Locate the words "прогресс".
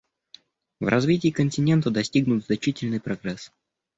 2.99-3.51